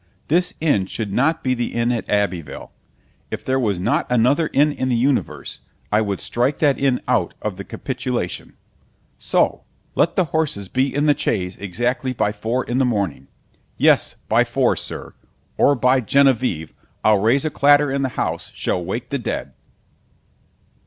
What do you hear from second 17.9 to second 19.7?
in the house shall wake the dead.